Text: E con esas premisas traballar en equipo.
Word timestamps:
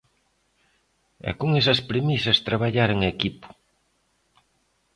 E 1.29 1.31
con 1.39 1.49
esas 1.61 1.79
premisas 1.89 2.43
traballar 2.47 2.89
en 2.95 2.99
equipo. 3.13 3.47